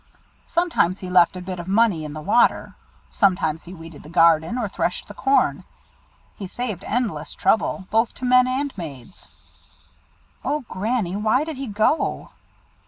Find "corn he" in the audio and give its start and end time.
5.13-6.47